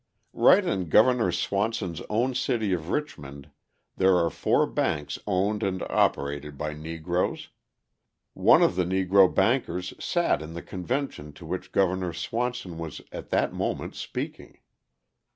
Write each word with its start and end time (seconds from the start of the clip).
Right 0.33 0.65
in 0.65 0.89
Governor 0.89 1.31
Swanson's 1.31 2.01
own 2.09 2.33
city 2.33 2.73
of 2.73 2.89
Richmond 2.89 3.51
there 3.97 4.17
are 4.17 4.31
four 4.31 4.65
banks 4.65 5.19
owned 5.27 5.61
and 5.61 5.83
operated 5.83 6.57
by 6.57 6.73
Negroes; 6.73 7.49
one 8.33 8.63
of 8.63 8.75
the 8.75 8.83
Negro 8.83 9.31
bankers 9.31 9.93
sat 10.03 10.41
in 10.41 10.55
the 10.55 10.63
convention 10.63 11.33
to 11.33 11.45
which 11.45 11.71
Governor 11.71 12.13
Swanson 12.13 12.79
was 12.79 13.01
at 13.11 13.29
that 13.29 13.53
moment 13.53 13.93
speaking. 13.93 14.57